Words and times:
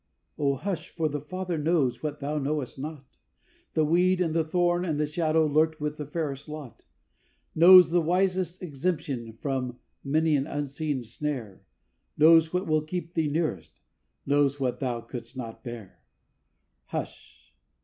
oh, 0.39 0.55
hush! 0.55 0.89
for 0.89 1.07
the 1.07 1.21
Father 1.21 1.59
knows 1.59 2.01
what 2.01 2.19
thou 2.19 2.39
knowest 2.39 2.79
not, 2.79 3.19
The 3.75 3.85
weed 3.85 4.19
and 4.19 4.33
the 4.33 4.43
thorn 4.43 4.83
and 4.83 4.99
the 4.99 5.05
shadow 5.05 5.45
lurked 5.45 5.79
with 5.79 5.97
the 5.97 6.07
fairest 6.07 6.49
lot; 6.49 6.85
Knows 7.53 7.91
the 7.91 8.01
wisest 8.01 8.63
exemption 8.63 9.33
from 9.33 9.77
many 10.03 10.35
an 10.35 10.47
unseen 10.47 11.03
snare, 11.03 11.61
Knows 12.17 12.51
what 12.51 12.65
will 12.65 12.81
keep 12.81 13.13
thee 13.13 13.27
nearest, 13.29 13.79
knows 14.25 14.59
what 14.59 14.79
thou 14.79 15.01
couldst 15.01 15.37
not 15.37 15.63
bear. 15.63 15.99
Hush! 16.87 17.53